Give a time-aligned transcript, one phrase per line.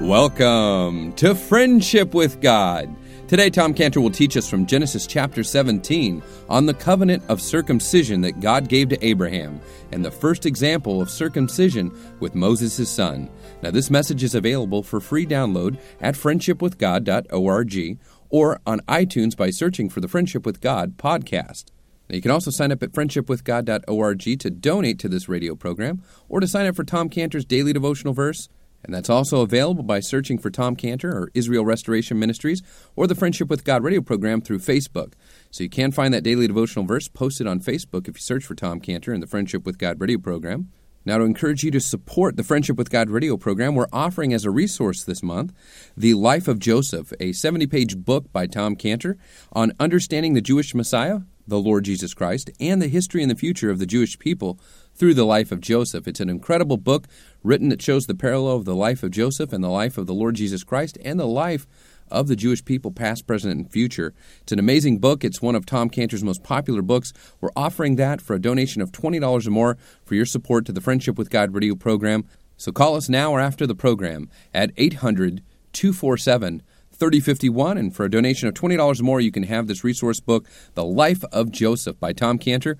[0.00, 2.88] Welcome to Friendship with God.
[3.28, 8.22] Today, Tom Cantor will teach us from Genesis chapter 17 on the covenant of circumcision
[8.22, 9.60] that God gave to Abraham
[9.92, 13.28] and the first example of circumcision with Moses' son.
[13.62, 17.98] Now, this message is available for free download at friendshipwithgod.org
[18.30, 21.66] or on iTunes by searching for the Friendship with God podcast.
[22.08, 26.40] Now, you can also sign up at friendshipwithgod.org to donate to this radio program or
[26.40, 28.48] to sign up for Tom Cantor's daily devotional verse
[28.82, 32.62] and that's also available by searching for Tom Cantor or Israel Restoration Ministries
[32.96, 35.14] or the Friendship with God radio program through Facebook.
[35.50, 38.54] So you can find that daily devotional verse posted on Facebook if you search for
[38.54, 40.70] Tom Cantor and the Friendship with God radio program.
[41.04, 44.44] Now, to encourage you to support the Friendship with God radio program, we're offering as
[44.44, 45.54] a resource this month
[45.96, 49.16] The Life of Joseph, a 70 page book by Tom Cantor
[49.52, 53.70] on understanding the Jewish Messiah, the Lord Jesus Christ, and the history and the future
[53.70, 54.60] of the Jewish people
[55.00, 56.06] through the life of Joseph.
[56.06, 57.08] It's an incredible book
[57.42, 60.12] written that shows the parallel of the life of Joseph and the life of the
[60.12, 61.66] Lord Jesus Christ and the life
[62.10, 64.12] of the Jewish people, past, present, and future.
[64.42, 65.24] It's an amazing book.
[65.24, 67.14] It's one of Tom Cantor's most popular books.
[67.40, 70.82] We're offering that for a donation of $20 or more for your support to the
[70.82, 72.26] Friendship with God radio program.
[72.58, 76.60] So call us now or after the program at 800 247
[76.92, 77.78] 3051.
[77.78, 80.84] And for a donation of $20 or more, you can have this resource book, The
[80.84, 82.76] Life of Joseph by Tom Cantor.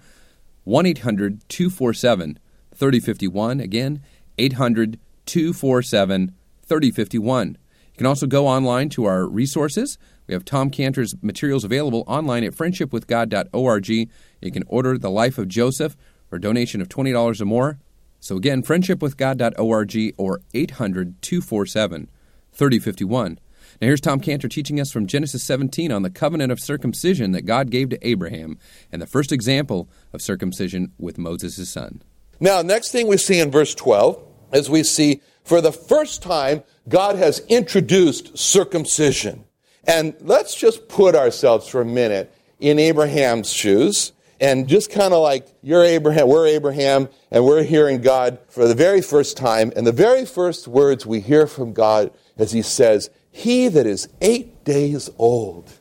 [0.65, 2.39] 1 800 247
[2.75, 3.61] 3051.
[3.61, 4.03] Again,
[4.39, 7.49] 800 247 3051.
[7.49, 7.57] You
[7.97, 9.99] can also go online to our resources.
[10.27, 13.89] We have Tom Cantor's materials available online at friendshipwithgod.org.
[13.89, 14.07] You
[14.53, 15.97] can order The Life of Joseph
[16.29, 17.79] for a donation of $20 or more.
[18.21, 22.11] So again, friendshipwithgod.org or 800 247
[22.53, 23.39] 3051.
[23.81, 27.47] Now, here's Tom Cantor teaching us from Genesis 17 on the covenant of circumcision that
[27.47, 28.59] God gave to Abraham
[28.93, 32.03] and the first example of circumcision with Moses' son.
[32.41, 34.23] Now, next thing we see in verse 12
[34.53, 39.45] is we see for the first time God has introduced circumcision.
[39.85, 44.13] And let's just put ourselves for a minute in Abraham's shoes
[44.43, 48.75] and just kind of like you're Abraham, we're Abraham, and we're hearing God for the
[48.75, 49.73] very first time.
[49.75, 54.09] And the very first words we hear from God as He says, he that is
[54.21, 55.73] eight days old.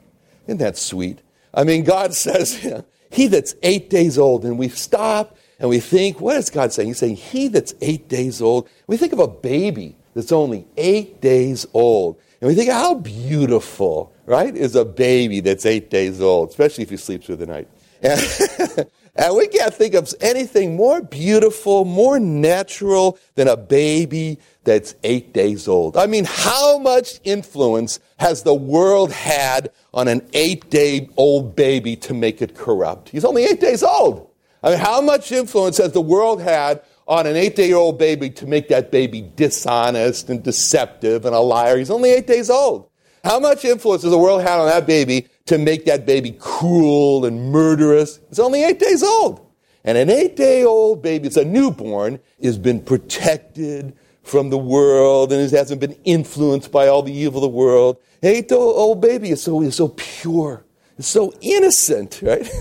[0.47, 1.19] Isn't that sweet?
[1.53, 4.45] I mean, God says, He that's eight days old.
[4.45, 6.89] And we stop and we think, what is God saying?
[6.89, 8.69] He's saying, He that's eight days old.
[8.87, 12.19] We think of a baby that's only eight days old.
[12.41, 16.89] And we think, how beautiful, right, is a baby that's eight days old, especially if
[16.89, 17.67] he sleeps through the night.
[19.19, 25.33] And, we can't think of anything more beautiful, more natural than a baby that's eight
[25.33, 25.97] days old.
[25.97, 31.97] I mean, how much influence has the world had on an eight day old baby
[31.97, 33.09] to make it corrupt?
[33.09, 34.29] He's only eight days old.
[34.63, 38.29] I mean, how much influence has the world had on an eight day old baby
[38.29, 41.77] to make that baby dishonest and deceptive and a liar?
[41.77, 42.89] He's only eight days old.
[43.23, 47.25] How much influence has the world had on that baby to make that baby cruel
[47.25, 48.19] and murderous?
[48.29, 49.45] It's only eight days old.
[49.83, 55.33] And an eight day old baby, it's a newborn, has been protected from the world
[55.33, 57.97] and hasn't been influenced by all the evil of the world.
[58.21, 60.63] Hey, the old baby is so, is so pure,
[60.99, 62.45] it's so innocent, right?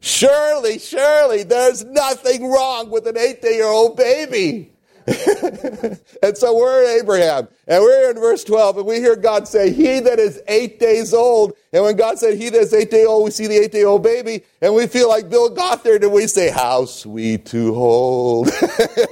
[0.00, 4.71] surely, surely, there's nothing wrong with an eight day old baby.
[6.22, 9.72] and so we're in Abraham, and we're in verse 12, and we hear God say,
[9.72, 11.54] He that is eight days old.
[11.72, 13.84] And when God said, He that is eight day old, we see the eight day
[13.84, 18.50] old baby, and we feel like Bill Gothard, and we say, How sweet to hold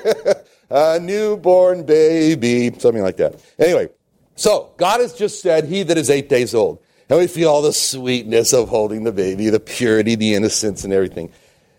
[0.71, 3.43] a newborn baby, something like that.
[3.59, 3.89] Anyway,
[4.37, 6.81] so God has just said, He that is eight days old.
[7.09, 10.93] And we feel all the sweetness of holding the baby, the purity, the innocence, and
[10.93, 11.33] everything.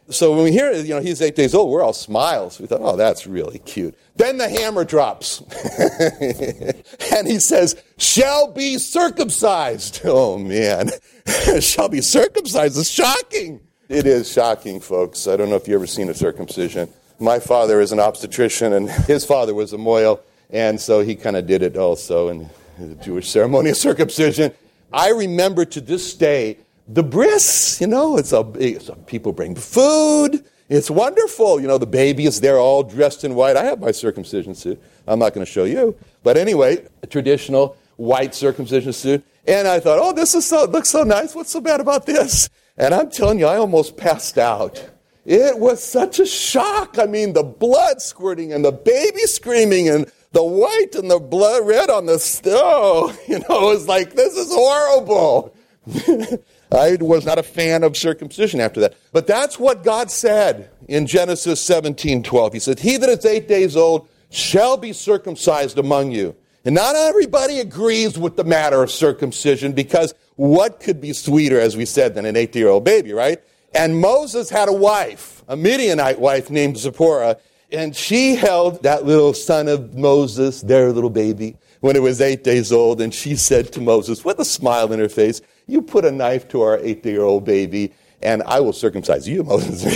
[0.10, 2.60] So when we hear, you know, he's eight days old, we're all smiles.
[2.60, 3.96] We thought, oh, that's really cute.
[4.16, 5.42] Then the hammer drops.
[7.16, 10.02] and he says, shall be circumcised.
[10.12, 10.90] Oh, man.
[11.60, 12.78] shall be circumcised.
[12.78, 13.62] It's shocking.
[13.88, 15.28] It is shocking, folks.
[15.28, 16.90] I don't know if you've ever seen a circumcision.
[17.20, 20.20] My father is an obstetrician, and his father was a mohel.
[20.50, 22.50] And so he kind of did it also in
[22.80, 24.54] the Jewish ceremony of circumcision.
[24.92, 29.56] I remember to this day the bris, you know, it's a, it's a, people bring
[29.56, 30.44] food.
[30.72, 31.60] It's wonderful.
[31.60, 33.58] You know, the baby is there all dressed in white.
[33.58, 34.82] I have my circumcision suit.
[35.06, 35.98] I'm not going to show you.
[36.24, 39.22] But anyway, traditional white circumcision suit.
[39.46, 41.36] And I thought, oh, this is so, looks so nice.
[41.36, 42.50] What's so bad about this?
[42.78, 44.90] And I'm telling you, I almost passed out.
[45.26, 46.98] It was such a shock.
[46.98, 51.68] I mean, the blood squirting and the baby screaming and the white and the blood
[51.68, 52.56] red on the stove.
[52.56, 55.54] Oh, you know, it was like, this is horrible.
[56.72, 58.96] I was not a fan of circumcision after that.
[59.12, 62.54] But that's what God said in Genesis 17 12.
[62.54, 66.36] He said, He that is eight days old shall be circumcised among you.
[66.64, 71.76] And not everybody agrees with the matter of circumcision because what could be sweeter, as
[71.76, 73.42] we said, than an eight year old baby, right?
[73.74, 77.38] And Moses had a wife, a Midianite wife named Zipporah,
[77.72, 82.44] and she held that little son of Moses, their little baby, when it was eight
[82.44, 83.02] days old.
[83.02, 86.48] And she said to Moses, with a smile in her face, You put a knife
[86.50, 89.94] to our eight year old baby, and I will circumcise you, Moses.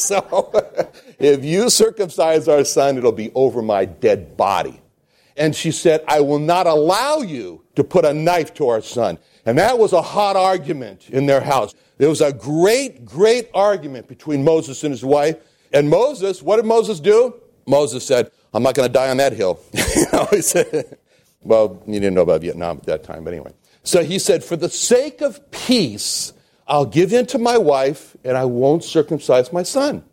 [0.00, 0.52] so
[1.18, 4.80] if you circumcise our son, it'll be over my dead body.
[5.36, 9.18] And she said, I will not allow you to put a knife to our son.
[9.46, 11.74] And that was a hot argument in their house.
[11.98, 15.36] There was a great, great argument between Moses and his wife.
[15.72, 17.34] And Moses, what did Moses do?
[17.66, 19.60] Moses said, I'm not going to die on that hill.
[19.72, 20.98] you know, he said,
[21.42, 23.52] well, you didn't know about Vietnam at that time, but anyway.
[23.82, 26.32] So he said, For the sake of peace,
[26.66, 30.04] I'll give in to my wife and I won't circumcise my son.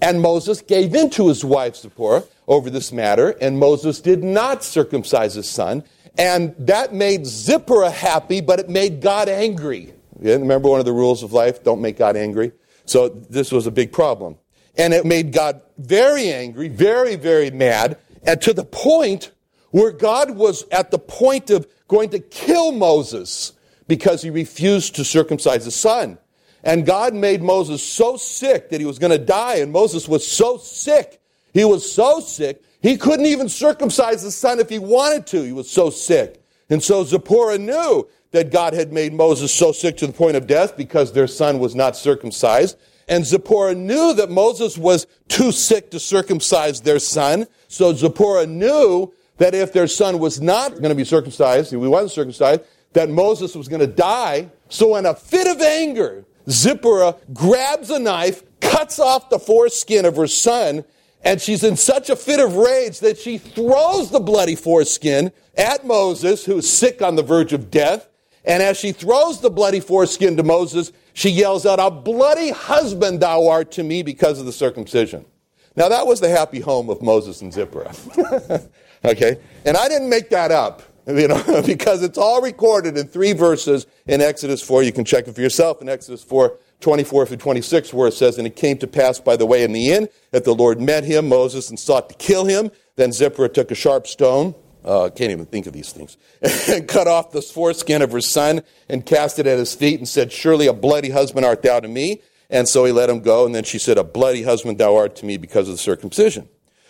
[0.00, 4.62] And Moses gave in to his wife Zipporah over this matter, and Moses did not
[4.62, 5.84] circumcise his son.
[6.16, 9.92] And that made Zipporah happy, but it made God angry.
[10.18, 11.62] Remember one of the rules of life?
[11.62, 12.52] Don't make God angry.
[12.86, 14.36] So this was a big problem.
[14.76, 19.32] And it made God very angry, very, very mad, and to the point
[19.70, 23.52] where God was at the point of going to kill Moses
[23.88, 26.18] because he refused to circumcise his son.
[26.62, 30.26] And God made Moses so sick that he was going to die, and Moses was
[30.26, 31.20] so sick.
[31.52, 35.42] He was so sick, he couldn't even circumcise his son if he wanted to.
[35.42, 36.42] He was so sick.
[36.70, 40.46] And so Zipporah knew that God had made Moses so sick to the point of
[40.46, 42.76] death because their son was not circumcised.
[43.08, 47.46] And Zipporah knew that Moses was too sick to circumcise their son.
[47.68, 51.88] So Zipporah knew that if their son was not going to be circumcised, if he
[51.88, 52.62] wasn't circumcised,
[52.92, 54.50] that Moses was going to die.
[54.68, 60.16] So in a fit of anger, Zipporah grabs a knife, cuts off the foreskin of
[60.16, 60.84] her son,
[61.22, 65.86] and she's in such a fit of rage that she throws the bloody foreskin at
[65.86, 68.08] Moses, who's sick on the verge of death.
[68.44, 73.20] And as she throws the bloody foreskin to Moses, she yells out, A bloody husband
[73.20, 75.26] thou art to me because of the circumcision.
[75.78, 77.94] Now, that was the happy home of Moses and Zipporah.
[79.04, 79.38] okay?
[79.64, 83.86] And I didn't make that up you know, because it's all recorded in three verses
[84.06, 84.82] in Exodus 4.
[84.82, 88.38] You can check it for yourself in Exodus 4, 24 through 26, where it says,
[88.38, 91.04] And it came to pass by the way in the inn that the Lord met
[91.04, 92.70] him, Moses, and sought to kill him.
[92.96, 94.54] Then Zipporah took a sharp stone,
[94.84, 96.16] uh, can't even think of these things,
[96.68, 100.08] and cut off the foreskin of her son and cast it at his feet and
[100.08, 102.20] said, Surely a bloody husband art thou to me.
[102.50, 103.46] And so he let him go.
[103.46, 106.48] And then she said, A bloody husband thou art to me because of the circumcision.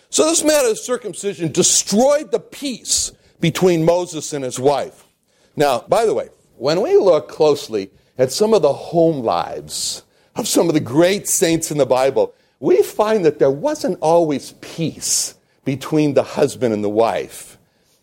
[0.09, 5.05] So this matter of circumcision destroyed the peace between Moses and his wife.
[5.55, 10.03] Now, by the way, when we look closely at some of the home lives
[10.35, 14.53] of some of the great saints in the Bible, we find that there wasn't always
[14.61, 17.57] peace between the husband and the wife.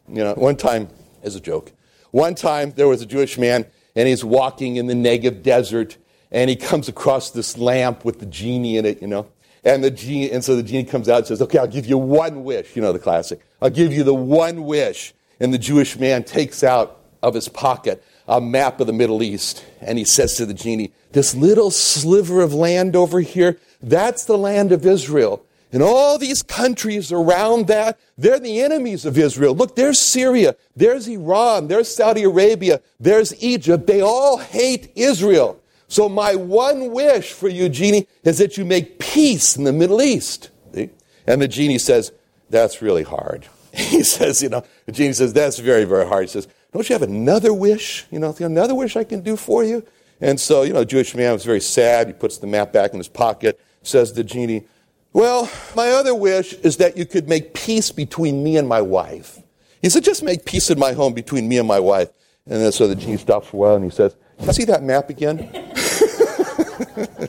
[0.09, 0.88] You know, one time,
[1.23, 1.73] as a joke,
[2.12, 5.97] one time there was a Jewish man and he's walking in the Negev desert
[6.31, 9.26] and he comes across this lamp with the genie in it, you know.
[9.64, 11.99] And the genie, and so the genie comes out and says, Okay, I'll give you
[11.99, 12.76] one wish.
[12.76, 13.40] You know the classic.
[13.61, 15.12] I'll give you the one wish.
[15.40, 19.64] And the Jewish man takes out of his pocket a map of the Middle East.
[19.81, 24.38] And he says to the genie, This little sliver of land over here, that's the
[24.38, 25.44] land of Israel.
[25.73, 29.54] And all these countries around that, they're the enemies of Israel.
[29.54, 33.87] Look, there's Syria, there's Iran, there's Saudi Arabia, there's Egypt.
[33.87, 35.61] They all hate Israel.
[35.88, 40.02] So my one wish for you, genie, is that you make peace in the Middle
[40.02, 40.50] East.
[40.75, 40.90] See?
[41.26, 42.12] And the genie says,
[42.50, 43.47] That's really hard.
[43.76, 46.25] he says, you know, the genie says, that's very, very hard.
[46.25, 48.07] He says, don't you have another wish?
[48.11, 49.85] You know, another wish I can do for you?
[50.21, 52.07] And so, you know, Jewish man was very sad.
[52.07, 54.64] He puts the map back in his pocket, says to the genie,
[55.12, 59.38] well, my other wish is that you could make peace between me and my wife.
[59.83, 62.09] He said, just make peace in my home between me and my wife.
[62.47, 64.83] And then so the genie stops for a while and he says, Can see that
[64.83, 65.38] map again?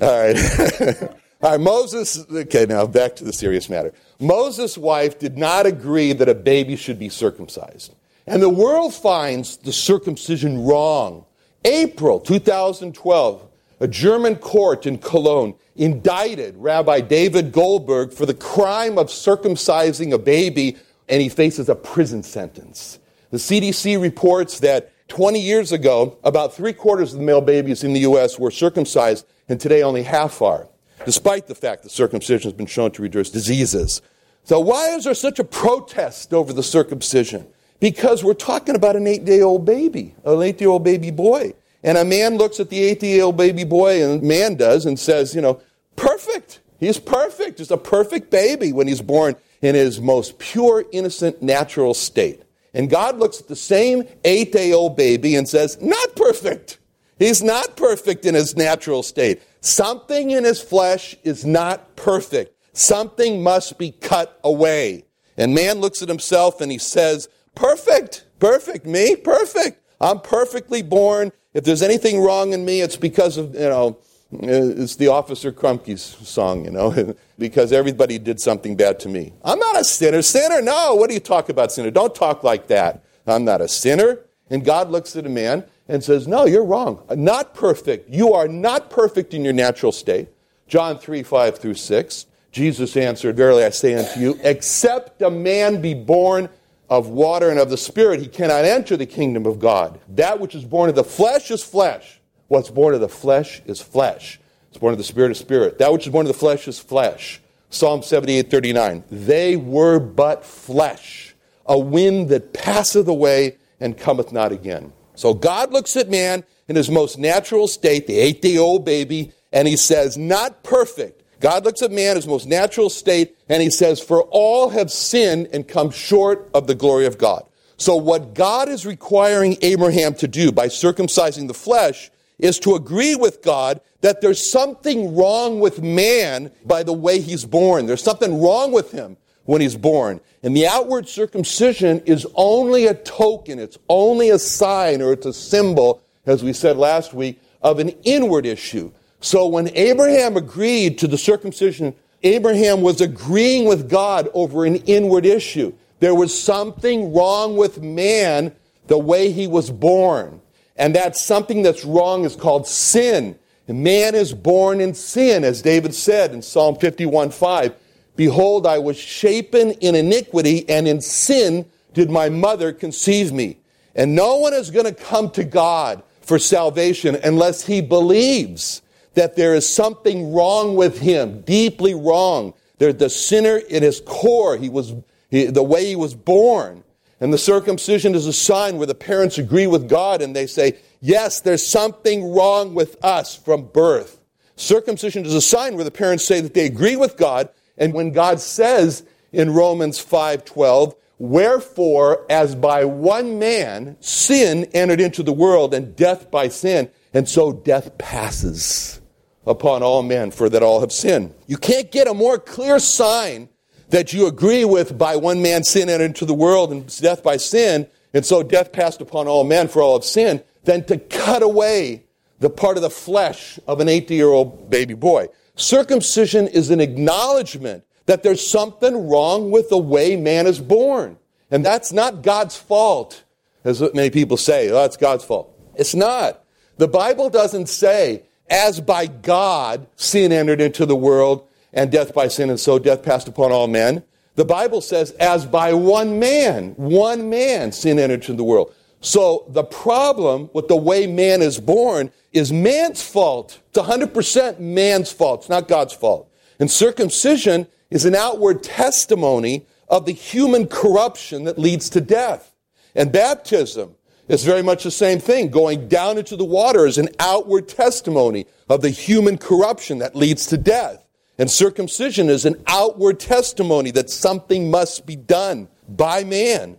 [0.00, 1.02] All right.
[1.42, 3.94] All right, Moses, okay, now back to the serious matter.
[4.18, 7.94] Moses' wife did not agree that a baby should be circumcised.
[8.26, 11.24] And the world finds the circumcision wrong.
[11.64, 13.48] April 2012,
[13.80, 20.18] a German court in Cologne indicted Rabbi David Goldberg for the crime of circumcising a
[20.18, 20.76] baby,
[21.08, 22.98] and he faces a prison sentence.
[23.30, 27.92] The CDC reports that 20 years ago, about three quarters of the male babies in
[27.92, 28.38] the U.S.
[28.38, 30.68] were circumcised, and today only half are
[31.04, 34.02] despite the fact that circumcision has been shown to reduce diseases.
[34.44, 37.46] So, why is there such a protest over the circumcision?
[37.78, 41.54] Because we're talking about an eight day old baby, an eight year old baby boy.
[41.82, 44.86] And a man looks at the eight year old baby boy, and a man does,
[44.86, 45.60] and says, you know,
[45.96, 46.60] perfect.
[46.78, 47.58] He's perfect.
[47.58, 52.42] He's a perfect baby when he's born in his most pure, innocent, natural state.
[52.74, 56.78] And God looks at the same eight day old baby and says, Not perfect.
[57.18, 59.42] He's not perfect in his natural state.
[59.60, 62.56] Something in his flesh is not perfect.
[62.72, 65.04] Something must be cut away.
[65.36, 69.82] And man looks at himself and he says, Perfect, perfect, me, perfect.
[70.00, 71.32] I'm perfectly born.
[71.52, 73.98] If there's anything wrong in me, it's because of, you know,
[74.32, 79.32] Uh, it's the Officer Krupke's song, you know, because everybody did something bad to me.
[79.44, 80.22] I'm not a sinner.
[80.22, 80.62] Sinner?
[80.62, 80.94] No.
[80.94, 81.90] What do you talk about sinner?
[81.90, 83.04] Don't talk like that.
[83.26, 84.20] I'm not a sinner.
[84.48, 87.02] And God looks at a man and says, No, you're wrong.
[87.10, 88.10] Not perfect.
[88.10, 90.28] You are not perfect in your natural state.
[90.68, 92.26] John 3 5 through 6.
[92.52, 96.48] Jesus answered, Verily I say unto you, except a man be born
[96.88, 100.00] of water and of the Spirit, he cannot enter the kingdom of God.
[100.08, 102.19] That which is born of the flesh is flesh.
[102.50, 104.40] What's born of the flesh is flesh.
[104.70, 105.78] It's born of the Spirit is spirit.
[105.78, 107.40] That which is born of the flesh is flesh.
[107.70, 109.04] Psalm 78 39.
[109.08, 114.92] They were but flesh, a wind that passeth away and cometh not again.
[115.14, 119.30] So God looks at man in his most natural state, the eight day old baby,
[119.52, 123.62] and he says, Not perfect God looks at man, in his most natural state, and
[123.62, 127.46] he says, For all have sinned and come short of the glory of God.
[127.76, 132.10] So, what God is requiring Abraham to do by circumcising the flesh
[132.42, 137.44] is to agree with God that there's something wrong with man by the way he's
[137.44, 137.86] born.
[137.86, 140.20] There's something wrong with him when he's born.
[140.42, 145.32] And the outward circumcision is only a token, it's only a sign or it's a
[145.32, 148.90] symbol, as we said last week, of an inward issue.
[149.20, 155.26] So when Abraham agreed to the circumcision, Abraham was agreeing with God over an inward
[155.26, 155.74] issue.
[156.00, 158.54] There was something wrong with man
[158.86, 160.40] the way he was born.
[160.80, 163.38] And that something that's wrong is called sin.
[163.68, 167.74] And man is born in sin, as David said in Psalm 51 5.
[168.16, 173.58] Behold, I was shapen in iniquity, and in sin did my mother conceive me.
[173.94, 178.80] And no one is going to come to God for salvation unless he believes
[179.14, 182.54] that there is something wrong with him, deeply wrong.
[182.78, 184.94] There, the sinner in his core, he was
[185.30, 186.84] he, the way he was born.
[187.20, 190.78] And the circumcision is a sign where the parents agree with God and they say,
[191.00, 194.20] Yes, there's something wrong with us from birth.
[194.56, 197.48] Circumcision is a sign where the parents say that they agree with God.
[197.78, 205.22] And when God says in Romans 5:12, Wherefore, as by one man sin entered into
[205.22, 209.02] the world, and death by sin, and so death passes
[209.46, 211.34] upon all men, for that all have sinned.
[211.46, 213.50] You can't get a more clear sign
[213.90, 217.36] that you agree with by one man sin entered into the world and death by
[217.36, 221.42] sin, and so death passed upon all men for all of sin, than to cut
[221.42, 222.04] away
[222.38, 225.28] the part of the flesh of an 80 year old baby boy.
[225.56, 231.18] Circumcision is an acknowledgement that there's something wrong with the way man is born.
[231.50, 233.24] And that's not God's fault,
[233.64, 234.70] as many people say.
[234.70, 235.52] Oh, it's God's fault.
[235.74, 236.42] It's not.
[236.78, 242.28] The Bible doesn't say as by God sin entered into the world, and death by
[242.28, 244.02] sin, and so death passed upon all men.
[244.36, 248.74] The Bible says, as by one man, one man sin entered into the world.
[249.00, 253.60] So the problem with the way man is born is man's fault.
[253.68, 255.40] It's 100% man's fault.
[255.40, 256.30] It's not God's fault.
[256.58, 262.54] And circumcision is an outward testimony of the human corruption that leads to death.
[262.94, 263.96] And baptism
[264.30, 265.50] it's very much the same thing.
[265.50, 270.46] Going down into the water is an outward testimony of the human corruption that leads
[270.46, 270.99] to death.
[271.40, 276.76] And circumcision is an outward testimony that something must be done by man.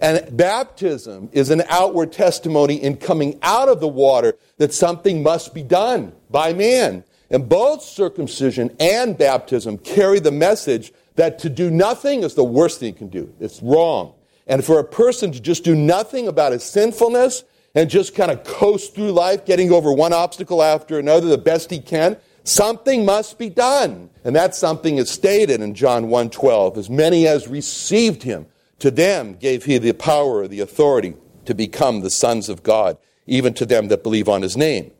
[0.00, 5.54] And baptism is an outward testimony in coming out of the water that something must
[5.54, 7.04] be done by man.
[7.30, 12.80] And both circumcision and baptism carry the message that to do nothing is the worst
[12.80, 13.32] thing you can do.
[13.40, 14.12] It's wrong.
[14.46, 18.44] And for a person to just do nothing about his sinfulness and just kind of
[18.44, 23.38] coast through life, getting over one obstacle after another the best he can, something must
[23.38, 24.10] be done.
[24.24, 28.46] And that something is stated in John 1:12, as many as received him,
[28.78, 32.96] to them gave he the power, the authority to become the sons of God,
[33.26, 34.92] even to them that believe on his name.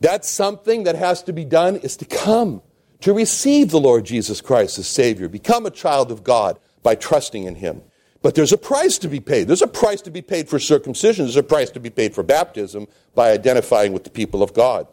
[0.00, 2.62] That something that has to be done is to come,
[3.00, 7.44] to receive the Lord Jesus Christ as Savior, become a child of God by trusting
[7.44, 7.82] in him.
[8.22, 9.46] But there's a price to be paid.
[9.46, 11.24] There's a price to be paid for circumcision.
[11.24, 14.88] There's a price to be paid for baptism by identifying with the people of God.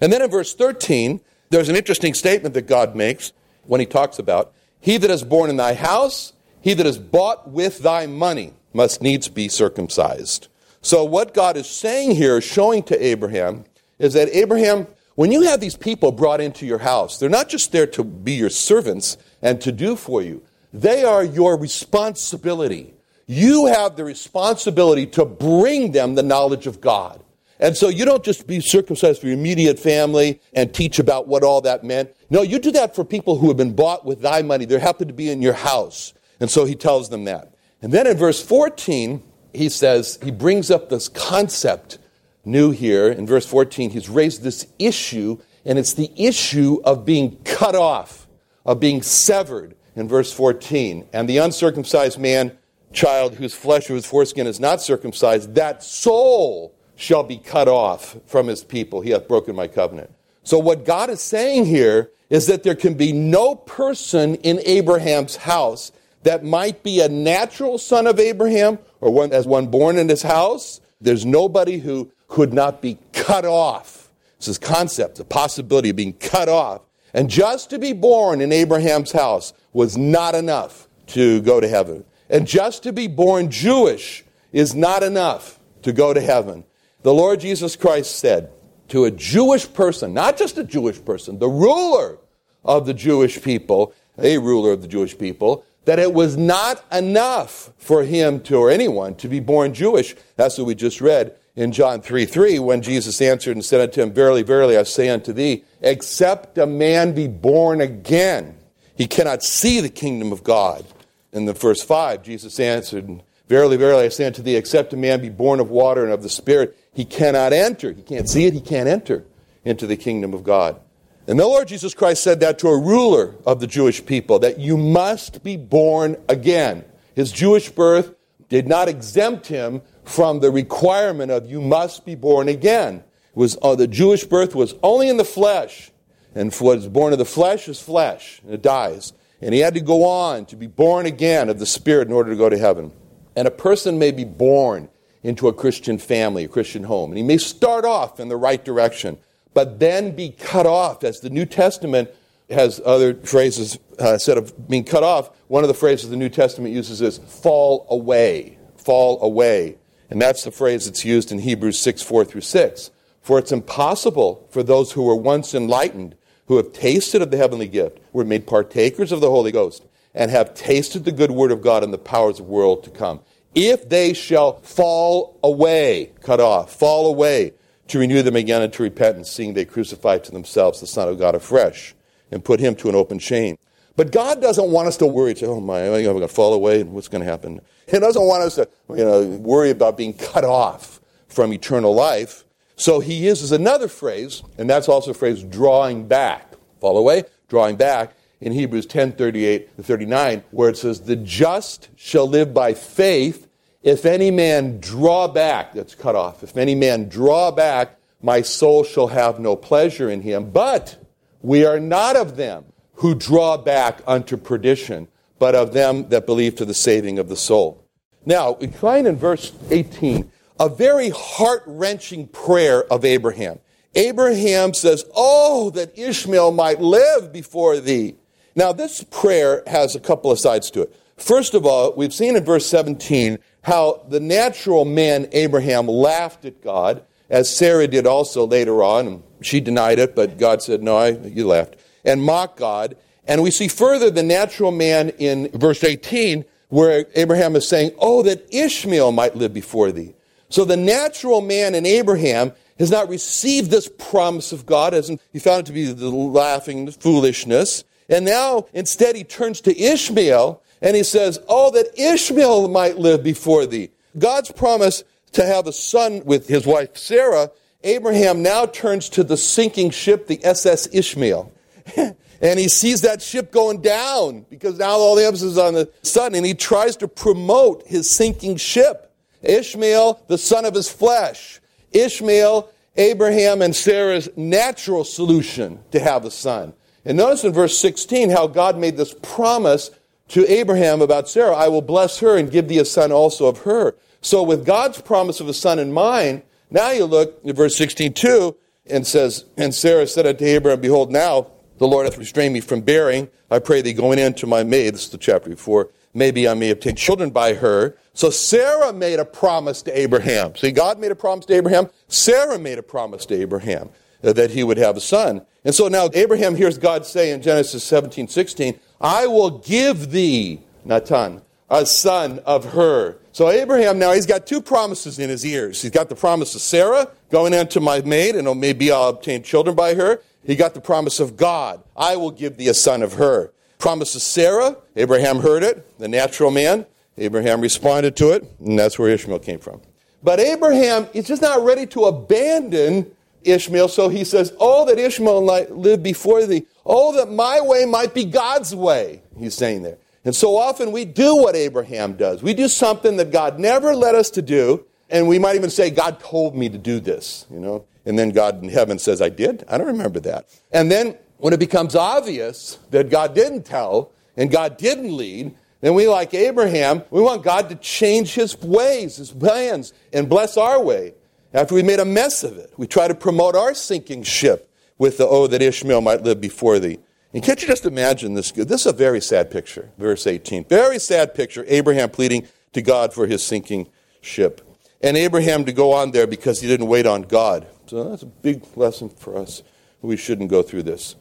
[0.00, 3.32] And then in verse 13, there's an interesting statement that God makes
[3.64, 6.32] when he talks about, He that is born in thy house,
[6.66, 10.48] he that is bought with thy money, must needs be circumcised.
[10.82, 13.64] So what God is saying here, showing to Abraham,
[14.00, 17.70] is that Abraham, when you have these people brought into your house, they're not just
[17.70, 20.42] there to be your servants and to do for you.
[20.72, 22.94] they are your responsibility.
[23.28, 27.22] You have the responsibility to bring them the knowledge of God.
[27.58, 31.42] And so you don't just be circumcised for your immediate family and teach about what
[31.42, 32.14] all that meant.
[32.28, 34.64] No, you do that for people who have been bought with thy money.
[34.64, 36.12] They happen to be in your house.
[36.38, 37.54] And so he tells them that.
[37.80, 39.22] And then in verse 14,
[39.54, 41.98] he says, he brings up this concept
[42.44, 43.10] new here.
[43.10, 48.28] In verse 14, he's raised this issue, and it's the issue of being cut off,
[48.66, 51.08] of being severed in verse 14.
[51.12, 52.56] And the uncircumcised man,
[52.92, 58.16] child whose flesh or whose foreskin is not circumcised, that soul shall be cut off
[58.26, 59.02] from his people.
[59.02, 60.10] He hath broken my covenant.
[60.42, 65.36] So, what God is saying here is that there can be no person in Abraham's
[65.36, 70.08] house that might be a natural son of Abraham or one as one born in
[70.08, 70.80] his house.
[71.00, 74.10] There's nobody who could not be cut off.
[74.38, 76.82] This is concept, the possibility of being cut off.
[77.14, 82.04] And just to be born in Abraham's house was not enough to go to heaven.
[82.28, 86.64] And just to be born Jewish is not enough to go to heaven.
[87.06, 88.50] The Lord Jesus Christ said
[88.88, 92.18] to a Jewish person, not just a Jewish person, the ruler
[92.64, 97.70] of the Jewish people, a ruler of the Jewish people, that it was not enough
[97.78, 100.16] for him to, or anyone, to be born Jewish.
[100.34, 104.02] That's what we just read in John 3 3, when Jesus answered and said unto
[104.02, 108.56] him, Verily, verily, I say unto thee, except a man be born again,
[108.96, 110.84] he cannot see the kingdom of God.
[111.32, 115.20] In the verse 5, Jesus answered, Verily, verily, I say unto thee, except a man
[115.20, 117.92] be born of water and of the Spirit, he cannot enter.
[117.92, 119.26] He can't see it, he can't enter
[119.66, 120.80] into the kingdom of God.
[121.26, 124.58] And the Lord Jesus Christ said that to a ruler of the Jewish people, that
[124.58, 126.86] you must be born again.
[127.14, 128.14] His Jewish birth
[128.48, 133.04] did not exempt him from the requirement of you must be born again.
[133.32, 135.90] It was, uh, the Jewish birth was only in the flesh.
[136.34, 139.12] And what is born of the flesh is flesh, and it dies.
[139.42, 142.30] And he had to go on to be born again of the Spirit in order
[142.30, 142.92] to go to heaven.
[143.34, 144.88] And a person may be born
[145.26, 148.64] into a Christian family, a Christian home, and he may start off in the right
[148.64, 149.18] direction
[149.56, 151.02] but then be cut off.
[151.02, 152.10] As the New Testament
[152.50, 156.28] has other phrases, uh, instead of being cut off, one of the phrases the New
[156.28, 158.58] Testament uses is fall away.
[158.76, 159.78] Fall away.
[160.10, 162.90] And that's the phrase that's used in Hebrews 6 4 through 6.
[163.22, 166.16] For it's impossible for those who were once enlightened,
[166.48, 170.30] who have tasted of the heavenly gift, were made partakers of the Holy Ghost, and
[170.30, 173.20] have tasted the good word of God and the powers of the world to come.
[173.56, 177.54] If they shall fall away, cut off, fall away
[177.88, 181.34] to renew them again unto repentance, seeing they crucify to themselves the Son of God
[181.34, 181.94] afresh
[182.30, 183.56] and put him to an open shame.
[183.96, 186.82] But God doesn't want us to worry, to, oh my, am going to fall away?
[186.82, 187.62] And what's going to happen?
[187.88, 192.44] He doesn't want us to you know, worry about being cut off from eternal life.
[192.76, 196.52] So he uses another phrase, and that's also a phrase drawing back.
[196.80, 201.88] Fall away, drawing back in Hebrews 10 38 to 39, where it says, The just
[201.96, 203.45] shall live by faith.
[203.86, 206.42] If any man draw back, that's cut off.
[206.42, 210.50] If any man draw back, my soul shall have no pleasure in him.
[210.50, 210.96] But
[211.40, 215.06] we are not of them who draw back unto perdition,
[215.38, 217.80] but of them that believe to the saving of the soul.
[218.24, 223.60] Now, we find in verse 18 a very heart wrenching prayer of Abraham.
[223.94, 228.16] Abraham says, Oh, that Ishmael might live before thee.
[228.56, 230.96] Now, this prayer has a couple of sides to it.
[231.16, 236.62] First of all, we've seen in verse 17 how the natural man Abraham laughed at
[236.62, 239.24] God, as Sarah did also later on.
[239.42, 241.74] She denied it, but God said, No, I, you laughed,
[242.04, 242.96] and mocked God.
[243.26, 248.22] And we see further the natural man in verse 18, where Abraham is saying, Oh,
[248.22, 250.14] that Ishmael might live before thee.
[250.48, 255.40] So the natural man in Abraham has not received this promise of God, as he
[255.40, 257.82] found it to be the laughing foolishness.
[258.08, 263.22] And now instead he turns to Ishmael and he says, Oh, that Ishmael might live
[263.22, 263.90] before thee.
[264.18, 267.50] God's promise to have a son with his wife Sarah,
[267.84, 271.52] Abraham now turns to the sinking ship, the SS Ishmael.
[271.96, 275.90] and he sees that ship going down because now all the emphasis is on the
[276.02, 279.14] son, and he tries to promote his sinking ship.
[279.42, 281.60] Ishmael, the son of his flesh.
[281.92, 286.72] Ishmael, Abraham and Sarah's natural solution to have a son.
[287.04, 289.90] And notice in verse 16 how God made this promise
[290.28, 293.58] to Abraham about Sarah, I will bless her and give thee a son also of
[293.58, 293.94] her.
[294.20, 298.12] So with God's promise of a son in mind, now you look at verse 16
[298.12, 302.60] too, and says, And Sarah said unto Abraham, Behold, now the Lord hath restrained me
[302.60, 303.28] from bearing.
[303.50, 306.54] I pray thee, going in to my maid, this is the chapter before, maybe I
[306.54, 307.96] may obtain children by her.
[308.14, 310.56] So Sarah made a promise to Abraham.
[310.56, 311.88] See, God made a promise to Abraham.
[312.08, 313.90] Sarah made a promise to Abraham
[314.22, 315.44] that he would have a son.
[315.64, 320.60] And so now Abraham hears God say in Genesis 17, 16, I will give thee
[320.84, 323.16] Natan, a son of her.
[323.32, 325.82] So Abraham now, he's got two promises in his ears.
[325.82, 329.76] He's got the promise of Sarah, going unto my maid, and maybe I'll obtain children
[329.76, 330.22] by her.
[330.44, 333.52] He got the promise of God, I will give thee a son of her.
[333.78, 336.86] Promise of Sarah, Abraham heard it, the natural man.
[337.18, 339.80] Abraham responded to it, and that's where Ishmael came from.
[340.22, 343.10] But Abraham is just not ready to abandon
[343.46, 346.66] Ishmael, so he says, Oh, that Ishmael might live before thee.
[346.84, 349.98] Oh, that my way might be God's way, he's saying there.
[350.24, 352.42] And so often we do what Abraham does.
[352.42, 355.90] We do something that God never led us to do, and we might even say,
[355.90, 357.84] God told me to do this, you know.
[358.04, 359.64] And then God in heaven says, I did?
[359.68, 360.48] I don't remember that.
[360.72, 365.94] And then when it becomes obvious that God didn't tell and God didn't lead, then
[365.94, 370.82] we, like Abraham, we want God to change his ways, his plans, and bless our
[370.82, 371.14] way.
[371.52, 375.18] After we made a mess of it, we try to promote our sinking ship with
[375.18, 376.98] the, oh, that Ishmael might live before thee.
[377.32, 378.52] And can't you just imagine this?
[378.52, 380.64] This is a very sad picture, verse 18.
[380.64, 381.64] Very sad picture.
[381.68, 383.88] Abraham pleading to God for his sinking
[384.20, 384.62] ship.
[385.02, 387.66] And Abraham to go on there because he didn't wait on God.
[387.86, 389.62] So that's a big lesson for us.
[390.02, 391.16] We shouldn't go through this.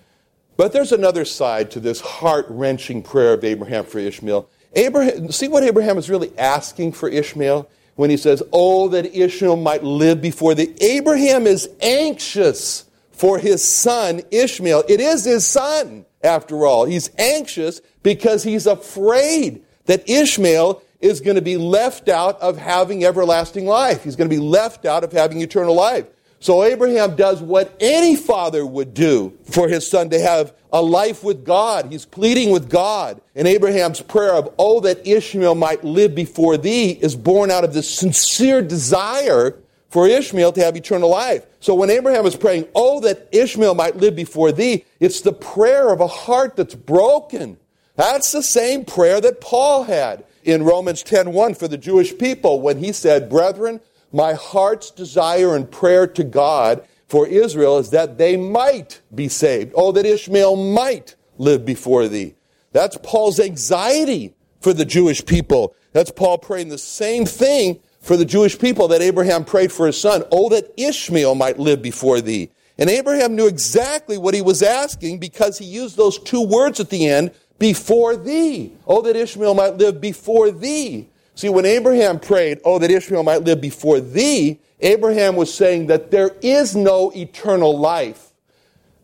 [0.58, 4.48] But there's another side to this heart wrenching prayer of Abraham for Ishmael.
[4.74, 9.58] Abraham, see what Abraham is really asking for Ishmael when he says, Oh, that Ishmael
[9.58, 10.74] might live before thee.
[10.82, 14.84] Abraham is anxious for his son Ishmael.
[14.88, 16.86] It is his son, after all.
[16.86, 23.06] He's anxious because he's afraid that Ishmael is going to be left out of having
[23.06, 24.04] everlasting life.
[24.04, 26.08] He's going to be left out of having eternal life.
[26.46, 31.24] So Abraham does what any father would do for his son to have a life
[31.24, 31.92] with God.
[31.92, 33.20] He's pleading with God.
[33.34, 37.74] And Abraham's prayer of, Oh, that Ishmael might live before thee, is born out of
[37.74, 39.58] this sincere desire
[39.90, 41.48] for Ishmael to have eternal life.
[41.62, 45.90] So when Abraham is praying, Oh, that Ishmael might live before thee, it's the prayer
[45.90, 47.58] of a heart that's broken.
[47.96, 52.78] That's the same prayer that Paul had in Romans 10:1 for the Jewish people when
[52.78, 58.38] he said, Brethren, my heart's desire and prayer to God for Israel is that they
[58.38, 59.74] might be saved.
[59.76, 62.36] Oh, that Ishmael might live before thee.
[62.72, 65.76] That's Paul's anxiety for the Jewish people.
[65.94, 70.00] That's Paul praying the same thing for the Jewish people that Abraham prayed for his
[70.00, 70.24] son.
[70.32, 72.52] Oh, that Ishmael might live before thee.
[72.78, 76.90] And Abraham knew exactly what he was asking because he used those two words at
[76.90, 78.74] the end, before thee.
[78.86, 81.10] Oh, that Ishmael might live before thee.
[81.36, 86.10] See, when Abraham prayed, oh, that Ishmael might live before thee, Abraham was saying that
[86.10, 88.32] there is no eternal life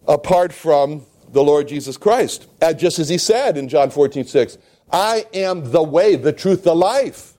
[0.08, 2.48] apart from the Lord Jesus Christ.
[2.62, 4.58] Uh, just as he said in John 14, 6,
[4.92, 7.38] I am the way, the truth, the life.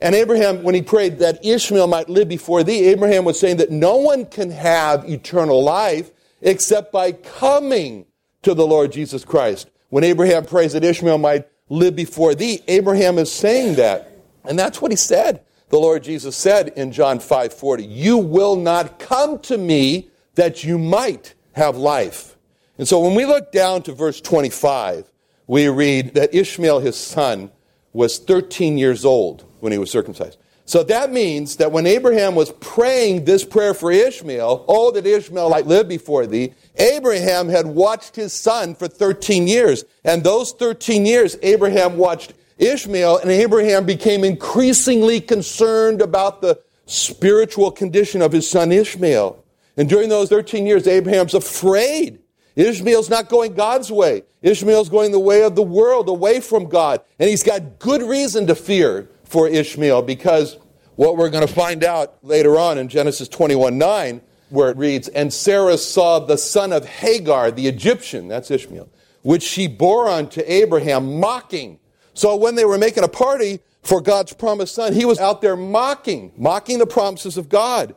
[0.00, 3.70] And Abraham, when he prayed that Ishmael might live before thee, Abraham was saying that
[3.70, 8.06] no one can have eternal life except by coming
[8.42, 9.68] to the Lord Jesus Christ.
[9.88, 14.17] When Abraham prays that Ishmael might live before thee, Abraham is saying that.
[14.48, 15.42] And that's what he said.
[15.68, 20.64] The Lord Jesus said in John 5 40, You will not come to me that
[20.64, 22.36] you might have life.
[22.78, 25.10] And so when we look down to verse 25,
[25.46, 27.50] we read that Ishmael, his son,
[27.92, 30.38] was 13 years old when he was circumcised.
[30.64, 35.48] So that means that when Abraham was praying this prayer for Ishmael, oh, that Ishmael
[35.48, 39.84] might live before thee, Abraham had watched his son for 13 years.
[40.04, 47.70] And those 13 years, Abraham watched Ishmael, and Abraham became increasingly concerned about the spiritual
[47.70, 49.44] condition of his son Ishmael.
[49.76, 52.18] And during those 13 years, Abraham's afraid.
[52.56, 54.24] Ishmael's not going God's way.
[54.42, 57.00] Ishmael's going the way of the world, away from God.
[57.20, 60.56] And he's got good reason to fear for Ishmael because
[60.96, 65.06] what we're going to find out later on in Genesis 21 9, where it reads,
[65.08, 68.88] And Sarah saw the son of Hagar, the Egyptian, that's Ishmael,
[69.22, 71.78] which she bore unto Abraham, mocking.
[72.18, 75.54] So when they were making a party for God's promised son, he was out there
[75.54, 77.94] mocking, mocking the promises of God.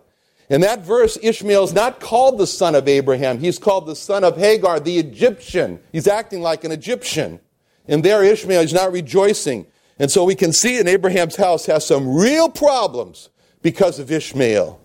[0.47, 3.39] In that verse, Ishmael is not called the son of Abraham.
[3.39, 5.79] He's called the son of Hagar, the Egyptian.
[5.91, 7.39] He's acting like an Egyptian.
[7.87, 9.65] And there, Ishmael is not rejoicing.
[9.97, 13.29] And so we can see in Abraham's house has some real problems
[13.63, 14.79] because of Ishmael.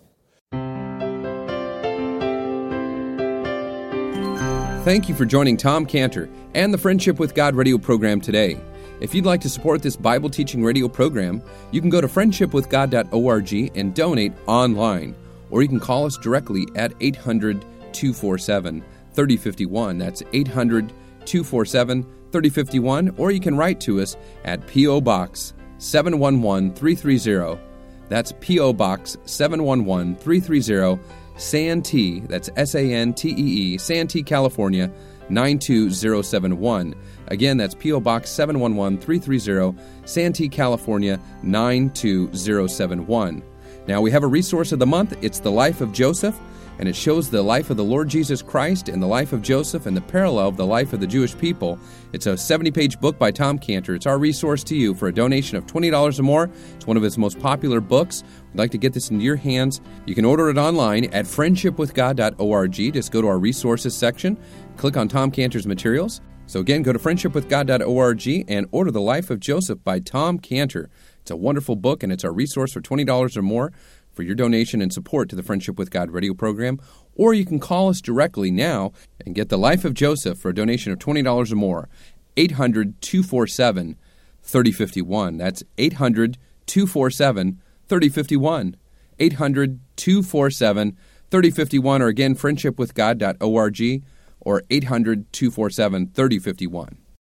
[4.83, 8.59] Thank you for joining Tom Cantor and the Friendship with God radio program today.
[9.01, 13.73] If you'd like to support this Bible teaching radio program, you can go to friendshipwithgod.org
[13.77, 15.15] and donate online,
[15.51, 17.61] or you can call us directly at 800
[17.93, 18.83] 247
[19.13, 19.99] 3051.
[19.99, 20.89] That's 800
[21.25, 25.01] 247 3051, or you can write to us at P.O.
[25.01, 27.61] Box 711 330.
[28.09, 28.73] That's P.O.
[28.73, 31.03] Box 711 330,
[31.37, 33.35] Santee, that's S A N T E
[33.75, 34.91] E, Santee, California
[35.29, 36.95] 92071.
[37.29, 38.01] Again, that's P.O.
[38.01, 43.43] Box 711 330, Santee, California 92071.
[43.87, 45.17] Now, we have a resource of the month.
[45.23, 46.39] It's The Life of Joseph,
[46.79, 49.87] and it shows the life of the Lord Jesus Christ and the life of Joseph
[49.87, 51.79] and the parallel of the life of the Jewish people.
[52.12, 53.95] It's a 70 page book by Tom Cantor.
[53.95, 56.51] It's our resource to you for a donation of $20 or more.
[56.75, 58.23] It's one of his most popular books.
[58.53, 59.81] We'd like to get this into your hands.
[60.05, 62.95] You can order it online at friendshipwithgod.org.
[62.95, 64.39] Just go to our resources section,
[64.77, 66.21] click on Tom Cantor's materials.
[66.49, 70.89] So, again, go to friendshipwithgod.org and order The Life of Joseph by Tom Cantor.
[71.21, 73.73] It's a wonderful book, and it's our resource for $20 or more
[74.13, 76.81] for your donation and support to the Friendship with God radio program.
[77.17, 78.93] Or you can call us directly now
[79.25, 81.89] and get The Life of Joseph for a donation of $20 or more.
[82.37, 83.97] 800 247
[84.43, 85.39] 3051.
[85.39, 88.77] That's 800 247 3051.
[89.19, 90.97] 800 247
[91.31, 92.03] 3051.
[92.03, 94.03] Or again, friendshipwithgod.org
[94.47, 96.99] or 800 247 3051.